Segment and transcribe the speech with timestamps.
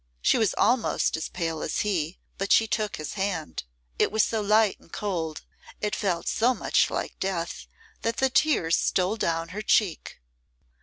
[0.19, 3.65] She was almost as pale as he, but she took his hand.
[3.99, 5.43] It was so light and cold,
[5.79, 7.67] it felt so much like death,
[8.01, 10.19] that the tears stole down her cheek.